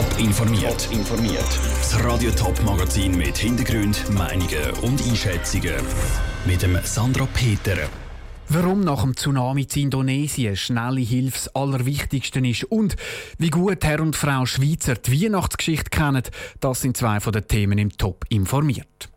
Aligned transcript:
Top 0.00 0.18
informiert. 0.18 0.88
informiert. 0.92 1.60
Das 1.76 2.02
Radio 2.02 2.30
Top 2.30 2.58
Magazin 2.64 3.18
mit 3.18 3.36
Hintergrund, 3.36 4.02
Meinungen 4.08 4.70
und 4.80 5.06
Einschätzungen 5.06 5.74
mit 6.46 6.62
dem 6.62 6.78
Sandra 6.84 7.28
Peter. 7.34 7.76
Warum 8.48 8.80
nach 8.80 9.02
dem 9.02 9.14
Tsunami 9.14 9.66
in 9.74 9.82
Indonesien 9.82 10.56
schnelle 10.56 11.02
Hilfe 11.02 11.32
das 11.44 11.54
Allerwichtigste 11.54 12.40
ist 12.40 12.64
und 12.64 12.96
wie 13.36 13.50
gut 13.50 13.84
Herr 13.84 14.00
und 14.00 14.16
Frau 14.16 14.46
Schweizer 14.46 14.94
die 14.94 15.22
Weihnachtsgeschichte 15.22 15.90
kennen, 15.90 16.22
das 16.60 16.80
sind 16.80 16.96
zwei 16.96 17.20
von 17.20 17.34
den 17.34 17.46
Themen 17.46 17.76
im 17.76 17.90
Top 17.90 18.24
informiert. 18.30 19.10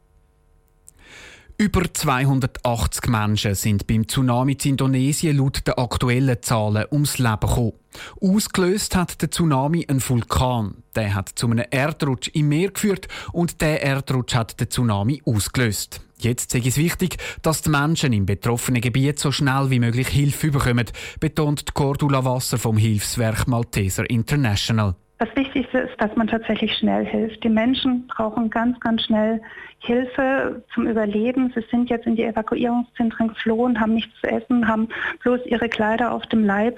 Über 1.57 1.83
280 1.93 3.09
Menschen 3.09 3.53
sind 3.53 3.85
beim 3.85 4.07
Tsunami 4.07 4.53
in 4.63 4.71
Indonesien 4.71 5.37
laut 5.37 5.65
den 5.67 5.75
aktuellen 5.75 6.41
Zahlen 6.41 6.85
ums 6.91 7.19
Leben 7.19 7.39
gekommen. 7.41 7.73
Ausgelöst 8.19 8.95
hat 8.95 9.21
der 9.21 9.29
Tsunami 9.29 9.85
einen 9.87 10.01
Vulkan. 10.01 10.83
Der 10.95 11.13
hat 11.13 11.29
zu 11.29 11.47
einem 11.47 11.65
Erdrutsch 11.69 12.29
im 12.33 12.49
Meer 12.49 12.71
geführt 12.71 13.07
und 13.33 13.61
der 13.61 13.83
Erdrutsch 13.83 14.33
hat 14.33 14.59
den 14.59 14.69
Tsunami 14.69 15.21
ausgelöst. 15.25 16.01
Jetzt 16.17 16.55
ist 16.55 16.65
es 16.65 16.77
wichtig, 16.77 17.17
dass 17.43 17.61
die 17.61 17.69
Menschen 17.69 18.13
im 18.13 18.25
betroffenen 18.25 18.81
Gebiet 18.81 19.19
so 19.19 19.31
schnell 19.31 19.69
wie 19.69 19.79
möglich 19.79 20.07
Hilfe 20.07 20.51
bekommen, 20.51 20.85
betont 21.19 21.73
Cordula 21.75 22.25
Wasser 22.25 22.57
vom 22.57 22.77
Hilfswerk 22.77 23.47
Malteser 23.47 24.09
International. 24.09 24.95
Das 25.23 25.37
Wichtigste 25.37 25.77
ist, 25.77 25.93
dass 25.99 26.13
man 26.17 26.27
tatsächlich 26.27 26.75
schnell 26.75 27.05
hilft. 27.05 27.45
Die 27.45 27.49
Menschen 27.49 28.05
brauchen 28.07 28.49
ganz, 28.49 28.77
ganz 28.81 29.03
schnell 29.03 29.41
Hilfe 29.79 30.61
zum 30.73 30.85
Überleben. 30.85 31.49
Sie 31.55 31.63
sind 31.71 31.89
jetzt 31.89 32.05
in 32.05 32.17
die 32.17 32.23
Evakuierungszentren 32.23 33.29
geflohen, 33.29 33.79
haben 33.79 33.93
nichts 33.93 34.11
zu 34.19 34.27
essen, 34.27 34.67
haben 34.67 34.89
bloß 35.21 35.39
ihre 35.45 35.69
Kleider 35.69 36.11
auf 36.11 36.23
dem 36.25 36.43
Leib 36.43 36.77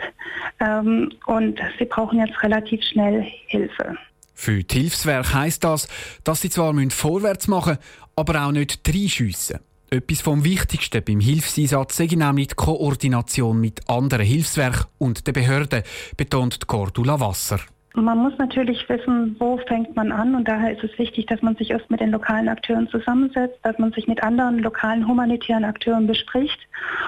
ähm, 0.60 1.12
und 1.26 1.60
sie 1.80 1.86
brauchen 1.86 2.20
jetzt 2.20 2.44
relativ 2.44 2.84
schnell 2.84 3.26
Hilfe. 3.48 3.98
Für 4.36 4.62
die 4.62 4.80
Hilfswerk 4.80 5.34
heisst 5.34 5.64
das, 5.64 5.88
dass 6.24 6.42
sie 6.42 6.52
zwar 6.52 6.76
vorwärts 6.92 7.48
machen 7.48 7.80
müssen, 7.80 8.12
aber 8.16 8.46
auch 8.46 8.52
nicht 8.52 8.88
reinschiessen. 8.88 9.60
Etwas 9.90 10.22
vom 10.22 10.44
Wichtigsten 10.44 11.04
beim 11.04 11.20
Hilfseinsatz 11.20 11.98
sei 11.98 12.10
nämlich 12.12 12.50
die 12.50 12.56
Koordination 12.56 13.60
mit 13.60 13.90
anderen 13.90 14.26
Hilfswerken 14.26 14.86
und 15.00 15.26
den 15.26 15.34
Behörden, 15.34 15.82
betont 16.16 16.68
Cordula 16.68 17.20
Wasser. 17.20 17.60
Man 17.96 18.18
muss 18.18 18.38
natürlich 18.38 18.88
wissen, 18.90 19.38
wo 19.40 19.58
fängt 19.68 19.96
man 19.96 20.12
an 20.12 20.36
und 20.36 20.48
daher 20.48 20.74
ist 20.74 20.84
es 20.84 21.00
wichtig, 21.00 21.28
dass 21.28 21.42
man 21.42 21.56
sich 21.56 21.72
erst 21.72 21.90
mit 21.90 22.02
den 22.02 22.12
lokalen 22.12 22.50
Akteuren 22.50 22.90
zusammensetzt, 22.90 23.58
dass 23.64 23.80
man 23.80 23.94
sich 23.94 24.06
mit 24.06 24.22
anderen 24.22 24.60
lokalen 24.60 25.08
humanitären 25.08 25.64
Akteuren 25.64 26.06
bespricht, 26.06 26.60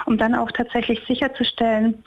um 0.06 0.18
dann 0.18 0.34
auch 0.34 0.50
tatsächlich 0.52 1.02
sicherzustellen, 1.06 2.04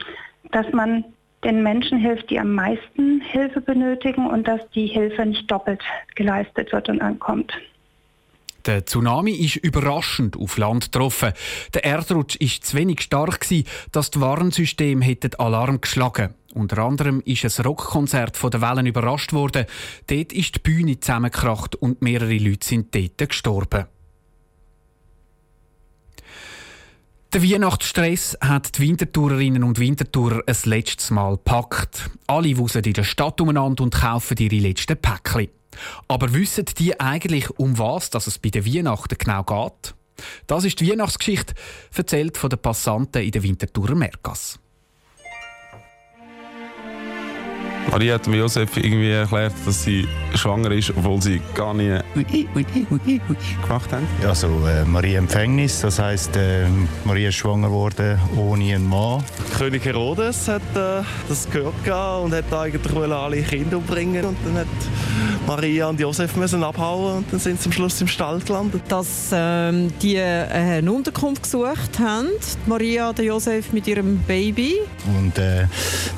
dass 0.53 0.73
man 0.73 1.05
den 1.45 1.63
Menschen 1.63 1.99
hilft, 1.99 2.31
die 2.31 2.39
am 2.39 2.55
meisten 2.55 3.21
Hilfe 3.21 3.61
benötigen 3.61 4.27
und 4.27 4.49
dass 4.49 4.61
die 4.75 4.87
Hilfe 4.87 5.27
nicht 5.27 5.51
doppelt 5.51 5.83
geleistet 6.15 6.73
wird 6.73 6.89
und 6.89 7.03
ankommt. 7.03 7.53
Der 8.67 8.85
Tsunami 8.85 9.33
ist 9.33 9.57
überraschend 9.57 10.37
auf 10.37 10.59
Land 10.59 10.93
getroffen. 10.93 11.33
Der 11.75 11.85
Erdrutsch 11.85 12.37
ist 12.37 12.67
zu 12.67 12.77
wenig 12.77 13.01
stark 13.03 13.47
dass 13.93 14.11
die 14.11 14.21
Warnsysteme 14.21 15.05
hätten 15.05 15.35
Alarm 15.39 15.81
geschlagen. 15.81 16.35
Unter 16.55 16.79
anderem 16.79 17.23
ist 17.25 17.45
ein 17.45 17.65
Rockkonzert 17.65 18.37
von 18.37 18.51
den 18.51 18.61
Wellen 18.61 18.87
überrascht 18.87 19.33
worden. 19.33 19.67
Dort 20.07 20.33
ist 20.33 20.57
die 20.57 20.59
Bühne 20.59 20.99
zusammengekracht 20.99 21.77
und 21.77 22.03
mehrere 22.03 22.39
Leute 22.39 22.67
sind 22.67 22.95
dort 22.95 23.29
gestorben. 23.29 23.87
Der 27.33 27.45
Weihnachtsstress 27.45 28.37
hat 28.41 28.77
die 28.77 28.89
Wintertourerinnen 28.89 29.63
und 29.63 29.79
Wintertourer 29.79 30.43
ein 30.45 30.57
letztes 30.65 31.13
Mal 31.13 31.37
gepackt. 31.37 32.11
Alle 32.27 32.59
wusen 32.59 32.83
in 32.83 32.93
der 32.93 33.05
Stadt 33.05 33.41
umeinander 33.41 33.85
und 33.85 33.95
kaufen 33.95 34.37
ihre 34.39 34.57
letzten 34.57 34.97
Päckchen. 34.97 35.47
Aber 36.09 36.35
wissen 36.35 36.65
die 36.77 36.99
eigentlich, 36.99 37.49
um 37.51 37.79
was 37.79 38.11
dass 38.11 38.27
es 38.27 38.41
bei 38.41 38.49
den 38.49 38.67
Weihnachten 38.67 39.17
genau 39.17 39.45
geht? 39.45 39.95
Das 40.49 40.65
ist 40.65 40.81
die 40.81 40.91
Weihnachtsgeschichte, 40.91 41.55
erzählt 41.95 42.37
von 42.37 42.51
den 42.51 42.59
Passanten 42.59 43.23
in 43.23 43.31
der 43.31 43.45
Winterthurer 43.45 43.95
Merkas. 43.95 44.59
Maria 47.91 48.15
hat 48.15 48.27
mir 48.27 48.39
Josef 48.39 48.77
irgendwie 48.77 49.11
erklärt, 49.11 49.53
dass 49.65 49.83
sie 49.83 50.07
schwanger 50.35 50.71
ist, 50.71 50.91
obwohl 50.91 51.21
sie 51.21 51.41
gar 51.55 51.75
nie 51.75 51.99
gemacht 52.15 53.93
haben. 53.93 54.07
Also 54.27 54.47
äh, 54.67 54.85
Maria 54.85 55.19
Empfängnis, 55.19 55.81
das 55.81 55.99
heisst, 55.99 56.37
äh, 56.37 56.67
Maria 57.05 57.31
ist 57.31 57.37
schwanger 57.37 57.69
geworden 57.69 58.19
ohne 58.37 58.75
einen 58.75 58.89
Mann. 58.89 59.25
König 59.57 59.85
Herodes 59.85 60.49
hat 60.49 60.63
äh, 60.75 61.03
das 61.29 61.49
gehört 61.51 61.75
und 62.23 62.35
hat 62.35 62.53
eigentlich 62.53 63.13
alle 63.13 63.43
Kinder 63.43 63.79
umbringen 63.79 64.25
und 64.25 64.37
dann 64.45 64.59
hat 64.59 64.67
Maria 65.51 65.89
und 65.89 65.99
Josef 65.99 66.37
müssen 66.37 66.63
abhauen 66.63 67.17
und 67.17 67.33
dann 67.33 67.41
sind 67.41 67.61
sie 67.61 67.67
am 67.67 67.73
Schluss 67.73 68.01
im 68.01 68.07
Stall 68.07 68.39
gelandet. 68.39 68.83
Dass 68.87 69.31
ähm, 69.33 69.93
die 70.01 70.15
äh, 70.15 70.47
eine 70.47 70.93
Unterkunft 70.93 71.43
gesucht 71.43 71.99
haben, 71.99 72.29
Maria 72.67 73.09
und 73.09 73.19
Josef 73.19 73.73
mit 73.73 73.89
ihrem 73.89 74.19
Baby. 74.19 74.77
Und 75.19 75.37
äh, 75.39 75.67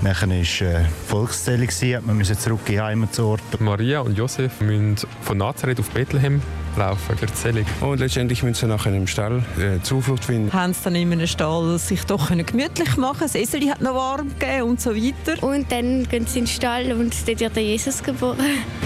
nachher 0.03 0.39
ist 0.39 0.61
äh, 0.61 0.85
Volkszählung 1.07 1.71
Zählung. 1.71 2.09
Wir 2.09 2.15
müssen 2.15 2.39
zurück 2.39 2.61
in 2.67 2.75
den 2.75 2.83
Heimatort. 2.83 3.41
Maria 3.59 4.01
und 4.01 4.19
Josef 4.19 4.61
müssen 4.61 4.97
von 5.23 5.39
Nazareth 5.39 5.81
auf 5.81 5.89
Bethlehem 5.89 6.43
laufen 6.77 7.17
Zählung. 7.35 7.65
Und 7.81 8.01
letztendlich 8.01 8.43
müssen 8.43 8.55
sie 8.55 8.67
nachher 8.67 8.95
im 8.95 9.07
Stall 9.07 9.43
äh, 9.59 9.83
Zuflucht 9.83 10.25
finden. 10.25 10.53
Haben 10.53 10.75
sie 10.75 10.81
dann 10.85 10.95
in 10.95 11.13
einem 11.13 11.27
Stall 11.27 11.79
sich 11.79 12.05
doch 12.05 12.29
gemütlich 12.29 12.97
machen 12.97 13.21
Das 13.23 13.35
Esel 13.35 13.69
hat 13.71 13.81
noch 13.81 13.95
warm 13.95 14.31
gegeben 14.39 14.63
und 14.63 14.81
so 14.81 14.95
weiter. 14.95 15.43
Und 15.43 15.71
dann 15.71 16.09
gehen 16.09 16.27
sie 16.27 16.41
in 16.41 16.45
den 16.45 16.51
Stall 16.51 16.93
und 16.93 17.15
dort 17.27 17.41
wird 17.41 17.57
Jesus 17.57 18.03
geboren. 18.03 18.39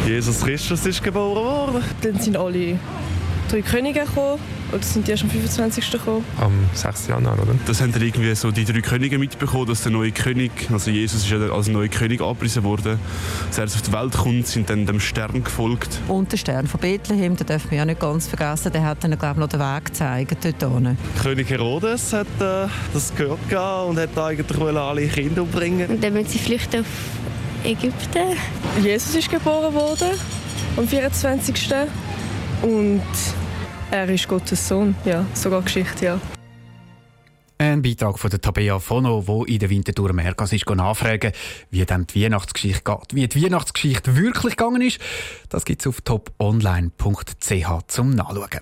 Jesus 0.07 0.41
Christus 0.41 0.87
ist 0.87 1.03
geboren 1.03 1.45
worden. 1.75 1.85
Dann 2.03 2.19
sind 2.21 2.37
alle 2.37 2.79
drei 3.51 3.63
Könige 3.63 4.01
gekommen. 4.01 4.39
Oder 4.73 4.83
sind 4.83 5.07
die 5.07 5.13
erst 5.13 5.23
am 5.23 5.31
25. 5.31 5.91
gekommen? 5.91 6.25
Am 6.39 6.53
6. 6.75 7.09
Januar, 7.09 7.35
oder? 7.35 7.55
Das 7.67 7.81
haben 7.81 7.93
dann 7.93 8.03
irgendwie 8.03 8.35
so 8.35 8.51
die 8.51 8.65
drei 8.65 8.81
Könige 8.81 9.19
mitbekommen, 9.19 9.67
dass 9.67 9.83
der 9.83 9.93
neue 9.93 10.11
König, 10.11 10.51
also 10.73 10.91
Jesus 10.91 11.25
ist 11.25 11.31
ja 11.31 11.39
als 11.39 11.69
neuer 11.69 11.89
König 11.89 12.21
abgepriesen 12.21 12.65
worden. 12.65 12.99
Als 13.47 13.59
er 13.59 13.65
auf 13.65 13.83
die 13.83 13.93
Welt 13.93 14.13
kommt, 14.13 14.47
sind 14.47 14.69
dann 14.69 14.87
dem 14.87 15.01
Stern 15.01 15.45
gefolgt. 15.45 16.01
Und 16.09 16.33
der 16.33 16.37
Stern 16.37 16.67
von 16.67 16.81
Bethlehem, 16.81 17.37
den 17.37 17.47
dürfen 17.47 17.71
wir 17.71 17.79
ja 17.79 17.85
nicht 17.85 18.01
ganz 18.01 18.27
vergessen, 18.27 18.73
der 18.73 18.85
hat 18.85 19.05
dann, 19.05 19.17
glaube 19.19 19.35
ich, 19.35 19.39
noch 19.39 19.49
den 19.49 19.61
Weg 19.61 19.85
gezeigt 19.87 20.37
dort 20.43 20.73
hinten. 20.73 20.99
König 21.23 21.49
Herodes 21.49 22.13
hat 22.13 22.27
äh, 22.41 22.69
das 22.93 23.15
gehört 23.15 23.89
und 23.89 23.99
hat 23.99 24.19
eigentlich 24.19 24.77
alle 24.77 25.07
Kinder 25.07 25.43
umbringen. 25.43 25.89
Und 25.89 26.03
dann 26.03 26.13
müssen 26.13 26.29
sie 26.29 26.39
flüchten 26.39 26.81
auf 26.81 26.87
Ägypten. 27.65 28.37
Jesus 28.83 29.15
ist 29.15 29.31
geboren 29.31 29.75
worden 29.75 30.11
am 30.77 30.87
24. 30.87 31.73
Und 32.63 33.03
er 33.91 34.09
ist 34.09 34.29
Gottes 34.29 34.69
Sohn, 34.69 34.95
ja, 35.05 35.25
sogar 35.35 35.63
Geschichte, 35.63 36.05
ja. 36.05 36.21
Ein 37.59 37.81
Beitrag 37.81 38.19
von 38.19 38.29
der 38.29 38.41
Tabea 38.41 38.79
Fono, 38.79 39.27
wo 39.27 39.45
in 39.45 39.59
der 39.59 39.71
Winterthur 39.71 40.13
Merkas 40.13 40.53
ist 40.53 40.69
nachfragen, 40.69 41.33
wie 41.71 41.87
dann 41.87 42.07
die 42.07 42.25
Weihnachtsgeschichte 42.25 42.83
geht. 42.85 43.15
Wie 43.15 43.27
die 43.27 43.45
Weihnachtsgeschichte 43.45 44.15
wirklich 44.17 44.57
gegangen 44.57 44.83
ist, 44.83 45.01
das 45.49 45.65
gibt 45.65 45.81
es 45.81 45.87
auf 45.87 46.03
toponline.ch 46.03 47.67
zum 47.87 48.11
Nachschauen. 48.11 48.61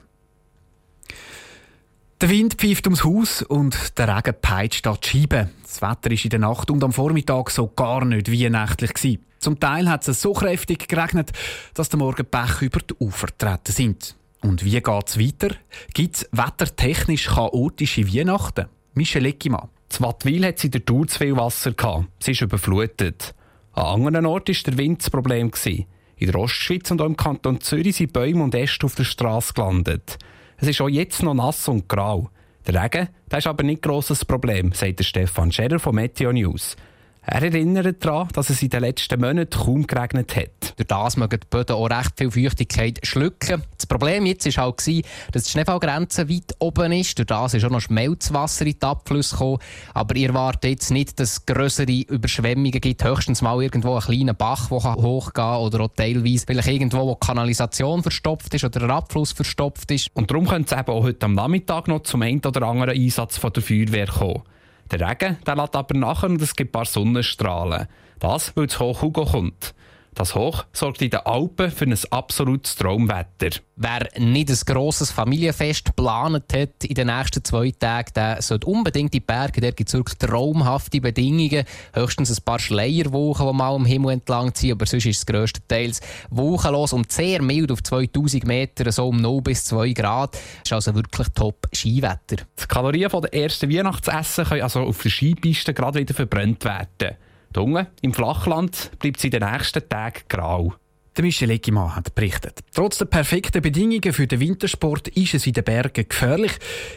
Der 2.21 2.31
Wind 2.31 2.55
pfeift 2.55 2.87
ums 2.87 3.03
Haus 3.03 3.43
und 3.43 3.99
der 3.99 4.17
Regen 4.17 4.37
peitscht 4.41 4.87
an 4.87 4.99
die 5.03 5.09
Scheiben. 5.09 5.51
Das 5.65 5.83
Wetter 5.83 6.11
war 6.11 6.25
in 6.25 6.31
der 6.31 6.39
Nacht 6.39 6.71
und 6.71 6.85
am 6.85 6.93
Vormittag 6.93 7.51
so 7.51 7.67
gar 7.67 8.05
nicht 8.05 8.31
weihnachtlich. 8.31 8.95
Gewesen. 8.95 9.25
Zum 9.41 9.59
Teil 9.59 9.91
hat 9.91 10.07
es 10.07 10.23
so 10.23 10.33
kräftig 10.33 10.89
geregnet, 10.89 11.33
dass 11.75 11.89
der 11.89 11.99
Morgen 11.99 12.25
Pech 12.25 12.63
über 12.63 12.79
die 12.79 12.95
Ufer 12.95 13.27
getreten 13.27 13.73
sind. 13.73 14.15
Und 14.45 14.63
wie 14.63 14.79
geht 14.79 15.09
es 15.09 15.19
weiter? 15.19 15.57
Gibt 15.95 16.17
es 16.17 16.29
wettertechnisch 16.31 17.29
chaotische 17.29 18.07
Weihnachten? 18.07 18.67
Michel 18.93 19.25
Eckimann. 19.25 19.71
Z 19.89 20.03
Wattwil 20.03 20.45
hat 20.45 20.59
sie 20.59 20.69
der 20.69 20.85
Tour 20.85 21.09
zu 21.09 21.19
viel 21.19 21.35
Wasser 21.35 21.73
gehabt. 21.73 22.09
Sie 22.23 22.33
ist 22.33 22.43
überflutet. 22.43 23.35
An 23.73 24.07
anderen 24.07 24.27
Orten 24.27 24.55
war 24.55 24.63
der 24.67 24.77
Wind 24.77 25.01
das 25.01 25.09
Problem. 25.09 25.51
In 25.65 25.87
der 26.31 26.35
Ostschweiz 26.39 26.91
und 26.91 27.01
auch 27.01 27.07
im 27.07 27.17
Kanton 27.17 27.63
Zürich 27.63 27.97
sind 27.97 28.13
Bäume 28.13 28.45
und 28.45 28.55
Äste 28.55 28.85
auf 28.85 28.95
der 28.95 29.05
Straße 29.05 29.55
gelandet. 29.55 30.19
Es 30.59 30.69
ist 30.69 30.81
auch 30.83 30.91
jetzt 30.91 31.23
noch 31.23 31.33
nass 31.33 31.67
und 31.67 31.89
grau. 31.89 32.29
Der 32.67 32.83
Regen 32.83 33.09
der 33.31 33.39
ist 33.39 33.47
aber 33.47 33.63
nicht 33.63 33.81
grosses 33.81 34.27
Problem, 34.27 34.73
sagt 34.73 35.03
Stefan 35.03 35.53
Scherer 35.53 35.79
von 35.79 35.95
Meteo 35.95 36.33
News. 36.33 36.77
Er 37.27 37.43
erinnert 37.43 38.05
daran, 38.05 38.29
dass 38.35 38.51
es 38.51 38.63
in 38.63 38.69
den 38.69 38.83
letzten 38.83 39.19
Monaten 39.19 39.59
kaum 39.59 39.87
geregnet 39.87 40.37
hat. 40.37 40.75
Durch 40.77 40.87
das 40.87 41.17
mögen 41.17 41.41
die 41.41 41.47
Böden 41.49 41.75
auch 41.75 41.87
recht 41.87 42.13
viel 42.19 42.31
Feuchtigkeit 42.31 42.99
schlucken. 43.03 43.63
Das 43.79 43.87
Problem 43.87 44.27
jetzt 44.27 44.45
war 44.59 44.65
halt, 44.65 45.05
dass 45.33 45.45
die 45.45 45.51
Schneefallgrenze 45.51 46.29
weit 46.29 46.55
oben 46.59 46.93
ist. 46.93 47.19
Durch 47.19 47.27
das 47.27 47.55
ist 47.55 47.65
auch 47.65 47.71
noch 47.71 47.81
Schmelzwasser 47.81 48.67
in 48.67 48.79
die 48.79 48.87
Abflüsse 48.87 49.37
gekommen. 49.37 49.59
Aber 49.95 50.15
ihr 50.17 50.29
erwartet 50.29 50.71
jetzt 50.71 50.91
nicht, 50.91 51.19
dass 51.19 51.33
es 51.33 51.47
größere 51.47 52.03
Überschwemmungen 52.09 52.73
gibt. 52.73 53.03
Höchstens 53.03 53.41
mal 53.41 53.63
irgendwo 53.63 53.93
einen 53.93 54.03
kleinen 54.03 54.37
Bach, 54.37 54.69
der 54.69 54.95
hochgehen 54.97 55.33
kann. 55.33 55.61
Oder 55.61 55.81
auch 55.81 55.95
teilweise 55.97 56.45
vielleicht 56.47 56.69
irgendwo, 56.69 57.07
wo 57.07 57.15
die 57.15 57.27
Kanalisation 57.27 58.03
verstopft 58.03 58.53
ist 58.53 58.65
oder 58.65 58.81
der 58.81 58.91
Abfluss 58.91 59.33
verstopft 59.33 59.91
ist. 59.91 60.11
Und 60.13 60.31
darum 60.31 60.47
könnte 60.47 60.75
es 60.75 60.81
eben 60.81 60.91
auch 60.91 61.03
heute 61.03 61.25
am 61.25 61.35
Nachmittag 61.35 61.89
noch 61.89 62.03
zum 62.03 62.21
einen 62.21 62.45
oder 62.45 62.69
anderen 62.69 63.01
Einsatz 63.01 63.39
von 63.39 63.53
der 63.53 63.63
Feuerwehr 63.63 64.09
kommen. 64.09 64.43
Der 64.91 65.01
Regen 65.01 65.39
der 65.47 65.57
lässt 65.57 65.77
aber 65.77 65.95
nachher 65.97 66.29
und 66.29 66.43
es 66.43 66.55
gibt 66.55 66.71
ein 66.71 66.73
paar 66.73 66.85
Sonnenstrahlen. 66.85 67.87
Das, 68.19 68.57
weil 68.57 68.67
es 68.67 68.79
hoch 68.79 69.03
Hugo 69.03 69.25
kommt. 69.25 69.75
Das 70.15 70.37
Hoch 70.37 70.65
sorgt 70.73 71.03
in 71.03 71.11
den 71.11 71.21
Alpen 71.21 71.73
für 71.73 71.87
ein 71.87 71.99
absolutes 72.11 72.77
Traumwetter. 72.77 73.59
Wer 73.75 74.09
nicht 74.17 74.49
ein 74.49 74.59
grosses 74.65 75.11
Familienfest 75.11 75.87
geplant 75.87 76.45
hat 76.53 76.85
in 76.85 76.95
den 76.95 77.09
nächsten 77.09 77.43
zwei 77.43 77.73
Tagen, 77.73 78.13
der 78.15 78.41
sollte 78.41 78.69
unbedingt 78.69 79.13
die 79.13 79.19
Berge. 79.19 79.61
Da 79.61 79.73
gibt 79.73 79.89
es 79.89 79.95
wirklich 79.95 80.19
traumhafte 80.19 81.01
Bedingungen. 81.01 81.65
Höchstens 81.93 82.31
ein 82.31 82.45
paar 82.45 82.61
Schleierwochen, 82.61 83.49
die 83.49 83.55
mal 83.55 83.75
am 83.75 83.87
Himmel 83.87 84.13
entlang 84.13 84.55
ziehen, 84.55 84.73
aber 84.73 84.87
sonst 84.87 85.07
ist 85.07 85.19
es 85.19 85.27
grösstenteils 85.27 86.01
wochenlos 86.31 86.93
und 86.93 87.11
sehr 87.11 87.43
mild 87.43 87.73
auf 87.73 87.83
2000 87.83 88.47
Meter, 88.47 88.93
so 88.93 89.09
um 89.09 89.21
0 89.21 89.43
bis 89.43 89.65
2 89.65 89.93
Grad. 89.95 90.35
Das 90.35 90.67
ist 90.67 90.73
also 90.73 90.95
wirklich 90.95 91.27
top 91.35 91.67
Skiwetter. 91.75 92.37
Die 92.61 92.67
Kalorien 92.69 93.11
der 93.11 93.35
ersten 93.35 93.69
Weihnachtsessen 93.69 94.45
können 94.45 94.63
also 94.63 94.81
auf 94.81 95.03
der 95.03 95.11
Skipiste 95.11 95.75
gerade 95.75 95.99
wieder 95.99 96.15
verbrannt 96.15 96.65
werden. 96.65 97.17
Unten 97.57 97.87
im 98.03 98.13
Flachland 98.13 98.91
bleibt 98.99 99.19
es 99.19 99.25
in 99.25 99.31
den 99.31 99.43
nächsten 99.43 99.89
Tagen 99.89 100.23
grau. 100.29 100.75
Der 101.17 101.25
Michel 101.25 101.51
Eckimann 101.51 101.95
hat 101.95 102.15
berichtet. 102.15 102.61
Trotz 102.75 102.99
der 102.99 103.05
perfekten 103.05 103.63
Bedingungen 103.63 104.13
für 104.13 104.27
den 104.27 104.41
Wintersport 104.41 105.09
ist 105.09 105.35
es 105.35 105.47
in 105.47 105.53
den 105.53 105.63
Bergen 105.63 106.07
gefährlich. 106.09 106.53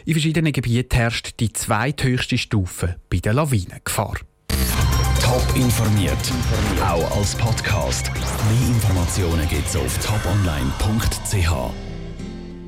In 0.06 0.14
verschiedenen 0.14 0.52
Gebieten 0.52 0.96
herrscht 0.96 1.38
die 1.38 1.52
zweithöchste 1.52 2.36
Stufe 2.36 2.96
bei 3.10 3.18
der 3.18 3.34
Lawinengefahr. 3.34 4.16
Top 5.22 5.46
informiert, 5.54 6.32
auch 6.82 7.16
als 7.16 7.36
Podcast. 7.36 8.10
Mehr 8.12 8.68
Informationen 8.74 9.48
gibt 9.48 9.68
es 9.68 9.76
auf 9.76 9.98
toponline.ch. 10.04 11.87